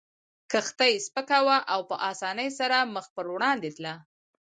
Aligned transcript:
کښتۍ 0.51 0.93
سپکه 1.05 1.39
وه 1.45 1.57
او 1.73 1.81
په 1.89 1.95
اسانۍ 2.11 2.49
سره 2.59 2.77
مخ 2.93 3.05
پر 3.15 3.25
وړاندې 3.33 3.69
تله. 3.77 3.93